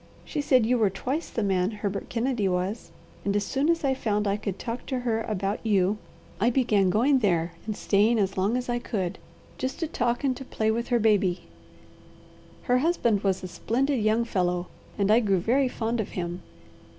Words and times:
She 0.25 0.41
said 0.41 0.65
you 0.65 0.79
were 0.79 0.89
twice 0.89 1.29
the 1.29 1.43
man 1.43 1.69
Herbert 1.69 2.09
Kennedy 2.09 2.47
was, 2.47 2.89
and 3.23 3.35
as 3.35 3.43
soon 3.43 3.69
as 3.69 3.83
I 3.83 3.93
found 3.93 4.25
I 4.27 4.35
could 4.35 4.57
talk 4.57 4.87
to 4.87 5.01
her 5.01 5.21
about 5.21 5.63
you, 5.63 5.99
I 6.39 6.49
began 6.49 6.89
going 6.89 7.19
there 7.19 7.51
and 7.67 7.77
staying 7.77 8.17
as 8.17 8.35
long 8.35 8.57
as 8.57 8.67
I 8.67 8.79
could, 8.79 9.19
just 9.59 9.77
to 9.81 9.85
talk 9.87 10.23
and 10.23 10.35
to 10.37 10.43
play 10.43 10.71
with 10.71 10.87
her 10.87 10.97
baby. 10.97 11.41
"Her 12.63 12.79
husband 12.79 13.21
was 13.23 13.43
a 13.43 13.47
splendid 13.47 13.97
young 14.03 14.25
fellow, 14.25 14.65
and 14.97 15.11
I 15.11 15.19
grew 15.19 15.37
very 15.37 15.67
fond 15.67 15.99
of 15.99 16.09
him. 16.17 16.41